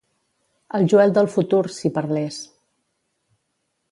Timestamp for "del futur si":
1.17-1.93